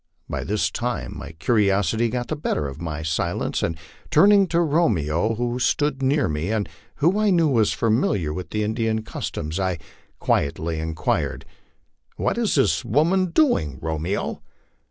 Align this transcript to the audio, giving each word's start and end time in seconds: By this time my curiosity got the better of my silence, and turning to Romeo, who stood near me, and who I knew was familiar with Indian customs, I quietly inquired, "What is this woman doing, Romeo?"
By 0.27 0.43
this 0.43 0.71
time 0.71 1.15
my 1.15 1.33
curiosity 1.33 2.09
got 2.09 2.29
the 2.29 2.35
better 2.35 2.67
of 2.67 2.81
my 2.81 3.03
silence, 3.03 3.61
and 3.61 3.77
turning 4.09 4.47
to 4.47 4.59
Romeo, 4.59 5.35
who 5.35 5.59
stood 5.59 6.01
near 6.01 6.27
me, 6.27 6.49
and 6.51 6.67
who 6.95 7.19
I 7.19 7.29
knew 7.29 7.47
was 7.47 7.71
familiar 7.71 8.33
with 8.33 8.55
Indian 8.55 9.03
customs, 9.03 9.59
I 9.59 9.77
quietly 10.17 10.79
inquired, 10.79 11.45
"What 12.17 12.39
is 12.39 12.55
this 12.55 12.83
woman 12.83 13.27
doing, 13.27 13.77
Romeo?" 13.79 14.41